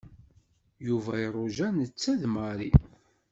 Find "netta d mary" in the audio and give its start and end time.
1.77-2.71